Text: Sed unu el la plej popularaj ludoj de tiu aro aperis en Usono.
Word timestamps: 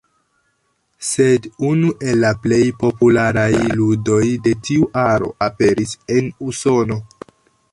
Sed 1.09 1.43
unu 1.71 1.91
el 2.13 2.17
la 2.23 2.31
plej 2.45 2.63
popularaj 2.85 3.51
ludoj 3.81 4.23
de 4.49 4.55
tiu 4.69 4.89
aro 5.03 5.31
aperis 5.49 5.95
en 6.17 6.33
Usono. 6.51 6.99